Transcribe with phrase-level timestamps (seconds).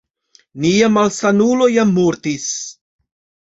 [0.63, 2.51] Nia malsanulo jam mortis